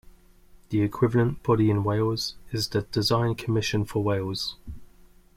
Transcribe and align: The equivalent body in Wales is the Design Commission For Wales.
The 0.69 0.81
equivalent 0.81 1.43
body 1.43 1.69
in 1.69 1.83
Wales 1.83 2.33
is 2.51 2.69
the 2.69 2.81
Design 2.81 3.35
Commission 3.35 3.85
For 3.85 4.01
Wales. 4.01 4.57